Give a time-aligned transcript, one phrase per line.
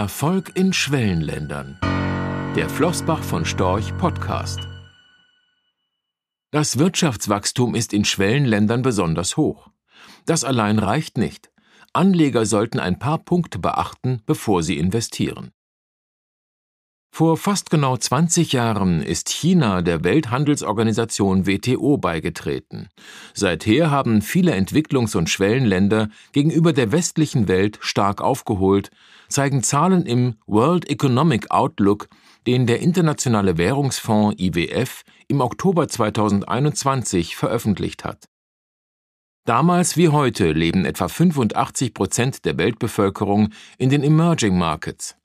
[0.00, 1.78] Erfolg in Schwellenländern.
[2.56, 4.60] Der Flossbach von Storch Podcast.
[6.50, 9.68] Das Wirtschaftswachstum ist in Schwellenländern besonders hoch.
[10.24, 11.50] Das allein reicht nicht.
[11.92, 15.50] Anleger sollten ein paar Punkte beachten, bevor sie investieren.
[17.12, 22.88] Vor fast genau 20 Jahren ist China der Welthandelsorganisation WTO beigetreten.
[23.34, 28.90] Seither haben viele Entwicklungs- und Schwellenländer gegenüber der westlichen Welt stark aufgeholt,
[29.30, 32.08] zeigen Zahlen im World Economic Outlook,
[32.46, 38.26] den der Internationale Währungsfonds IWF im Oktober 2021 veröffentlicht hat.
[39.46, 45.16] Damals wie heute leben etwa 85 Prozent der Weltbevölkerung in den Emerging Markets.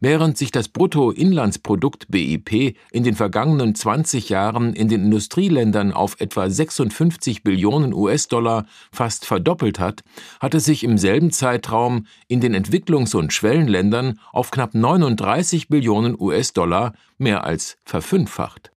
[0.00, 6.48] Während sich das Bruttoinlandsprodukt BIP in den vergangenen 20 Jahren in den Industrieländern auf etwa
[6.48, 10.02] 56 Billionen US-Dollar fast verdoppelt hat,
[10.40, 16.16] hat es sich im selben Zeitraum in den Entwicklungs- und Schwellenländern auf knapp 39 Billionen
[16.18, 18.72] US-Dollar mehr als verfünffacht.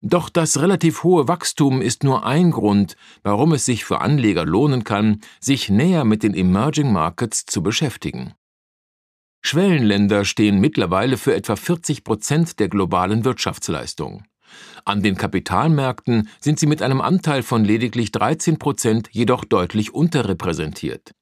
[0.00, 4.84] Doch das relativ hohe Wachstum ist nur ein Grund, warum es sich für Anleger lohnen
[4.84, 8.34] kann, sich näher mit den Emerging Markets zu beschäftigen.
[9.40, 14.24] Schwellenländer stehen mittlerweile für etwa 40 Prozent der globalen Wirtschaftsleistung.
[14.84, 21.12] An den Kapitalmärkten sind sie mit einem Anteil von lediglich 13 Prozent jedoch deutlich unterrepräsentiert.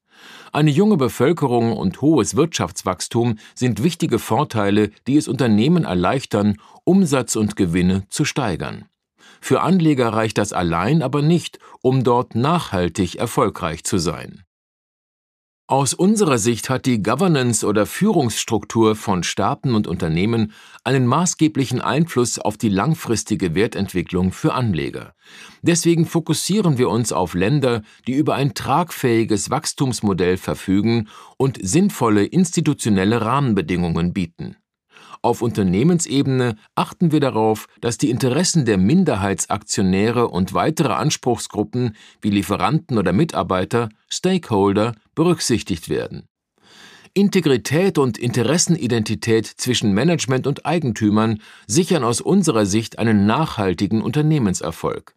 [0.51, 7.55] Eine junge Bevölkerung und hohes Wirtschaftswachstum sind wichtige Vorteile, die es Unternehmen erleichtern, Umsatz und
[7.55, 8.85] Gewinne zu steigern.
[9.41, 14.43] Für Anleger reicht das allein aber nicht, um dort nachhaltig erfolgreich zu sein.
[15.69, 20.53] Aus unserer Sicht hat die Governance oder Führungsstruktur von Staaten und Unternehmen
[20.85, 25.13] einen maßgeblichen Einfluss auf die langfristige Wertentwicklung für Anleger.
[25.61, 33.19] Deswegen fokussieren wir uns auf Länder, die über ein tragfähiges Wachstumsmodell verfügen und sinnvolle institutionelle
[33.19, 34.55] Rahmenbedingungen bieten.
[35.21, 42.97] Auf Unternehmensebene achten wir darauf, dass die Interessen der Minderheitsaktionäre und weitere Anspruchsgruppen wie Lieferanten
[42.97, 46.27] oder Mitarbeiter, Stakeholder, berücksichtigt werden.
[47.13, 55.15] Integrität und Interessenidentität zwischen Management und Eigentümern sichern aus unserer Sicht einen nachhaltigen Unternehmenserfolg.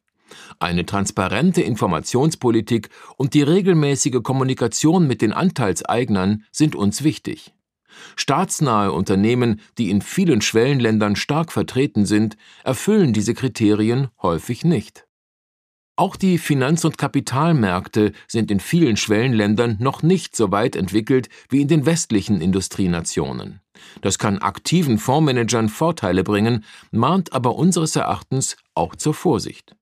[0.59, 2.89] Eine transparente Informationspolitik
[3.19, 7.53] und die regelmäßige Kommunikation mit den Anteilseignern sind uns wichtig.
[8.17, 15.07] Staatsnahe Unternehmen, die in vielen Schwellenländern stark vertreten sind, erfüllen diese Kriterien häufig nicht.
[16.01, 21.61] Auch die Finanz- und Kapitalmärkte sind in vielen Schwellenländern noch nicht so weit entwickelt wie
[21.61, 23.61] in den westlichen Industrienationen.
[24.01, 29.77] Das kann aktiven Fondsmanagern Vorteile bringen, mahnt aber unseres Erachtens auch zur Vorsicht.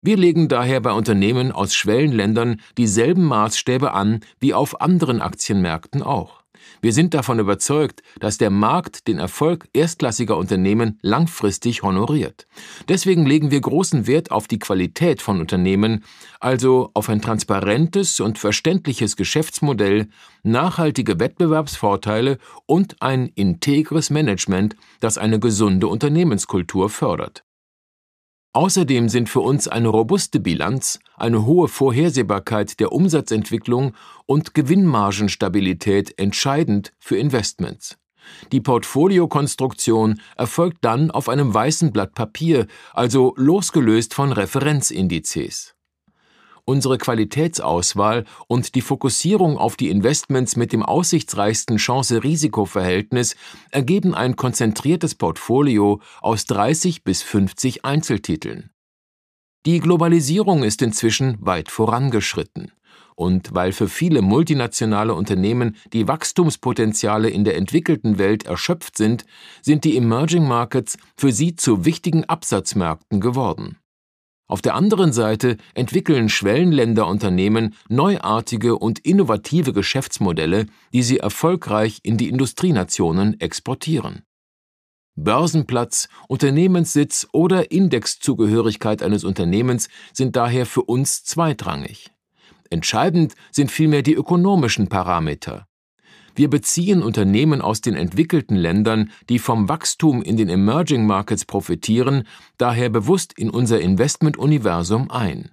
[0.00, 6.37] Wir legen daher bei Unternehmen aus Schwellenländern dieselben Maßstäbe an wie auf anderen Aktienmärkten auch.
[6.80, 12.46] Wir sind davon überzeugt, dass der Markt den Erfolg erstklassiger Unternehmen langfristig honoriert.
[12.88, 16.04] Deswegen legen wir großen Wert auf die Qualität von Unternehmen,
[16.40, 20.08] also auf ein transparentes und verständliches Geschäftsmodell,
[20.42, 27.44] nachhaltige Wettbewerbsvorteile und ein integres Management, das eine gesunde Unternehmenskultur fördert.
[28.58, 33.94] Außerdem sind für uns eine robuste Bilanz, eine hohe Vorhersehbarkeit der Umsatzentwicklung
[34.26, 37.98] und Gewinnmargenstabilität entscheidend für Investments.
[38.50, 45.76] Die Portfoliokonstruktion erfolgt dann auf einem weißen Blatt Papier, also losgelöst von Referenzindizes.
[46.68, 53.36] Unsere Qualitätsauswahl und die Fokussierung auf die Investments mit dem aussichtsreichsten Chance-Risiko-Verhältnis
[53.70, 58.68] ergeben ein konzentriertes Portfolio aus 30 bis 50 Einzeltiteln.
[59.64, 62.70] Die Globalisierung ist inzwischen weit vorangeschritten.
[63.14, 69.24] Und weil für viele multinationale Unternehmen die Wachstumspotenziale in der entwickelten Welt erschöpft sind,
[69.62, 73.78] sind die Emerging Markets für sie zu wichtigen Absatzmärkten geworden.
[74.48, 80.64] Auf der anderen Seite entwickeln Schwellenländerunternehmen neuartige und innovative Geschäftsmodelle,
[80.94, 84.22] die sie erfolgreich in die Industrienationen exportieren.
[85.16, 92.10] Börsenplatz, Unternehmenssitz oder Indexzugehörigkeit eines Unternehmens sind daher für uns zweitrangig.
[92.70, 95.67] Entscheidend sind vielmehr die ökonomischen Parameter.
[96.38, 102.28] Wir beziehen Unternehmen aus den entwickelten Ländern, die vom Wachstum in den Emerging Markets profitieren,
[102.58, 105.50] daher bewusst in unser Investmentuniversum ein.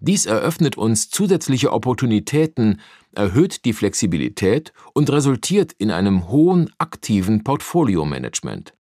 [0.00, 2.82] Dies eröffnet uns zusätzliche Opportunitäten,
[3.12, 8.74] erhöht die Flexibilität und resultiert in einem hohen aktiven Portfolio-Management.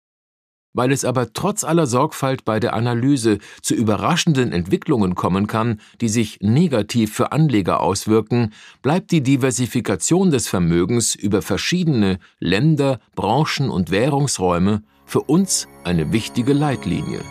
[0.73, 6.09] Weil es aber trotz aller Sorgfalt bei der Analyse zu überraschenden Entwicklungen kommen kann, die
[6.09, 13.89] sich negativ für Anleger auswirken, bleibt die Diversifikation des Vermögens über verschiedene Länder, Branchen und
[13.89, 17.21] Währungsräume für uns eine wichtige Leitlinie.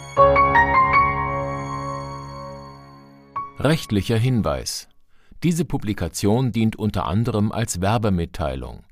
[3.61, 4.89] Rechtlicher Hinweis
[5.45, 8.83] diese Publikation dient unter anderem als Werbemitteilung.